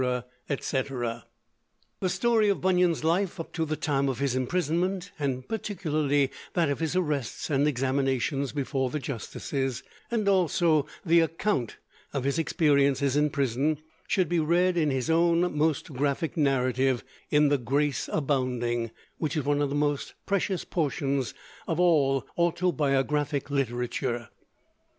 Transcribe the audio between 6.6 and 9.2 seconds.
of his arrests and examinations before the